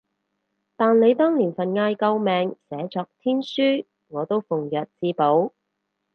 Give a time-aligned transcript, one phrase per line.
[0.75, 5.53] 但你當年份嗌救命寫作天書，我都奉若至寶